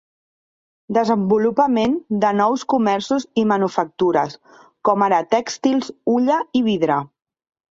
Desenvolupament 0.97 1.93
de 2.23 2.31
nous 2.39 2.63
comerços 2.75 3.27
i 3.41 3.45
manufactures, 3.51 4.39
com 4.91 5.05
ara 5.09 5.21
tèxtils, 5.37 5.93
hulla 6.15 6.41
i 6.63 6.67
vidre. 6.71 6.99